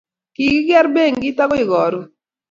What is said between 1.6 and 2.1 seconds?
karon